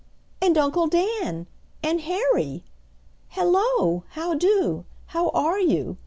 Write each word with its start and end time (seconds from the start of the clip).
"And 0.41 0.57
Uncle 0.57 0.87
Dan!" 0.87 1.45
"And 1.83 2.01
Harry!" 2.01 2.63
"Hello! 3.29 4.03
How 4.13 4.33
do? 4.33 4.83
How 5.09 5.29
are 5.29 5.59
you? 5.59 5.97